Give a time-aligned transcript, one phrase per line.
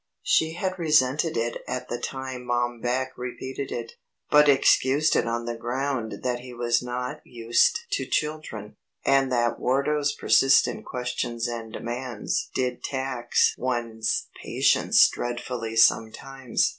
[0.23, 3.91] She had resented it at the time Mom Beck repeated it,
[4.31, 9.59] but excused it on the ground that he was not used to children, and that
[9.59, 16.69] Wardo's persistent questions and demands did tax one's patience dreadfully sometimes.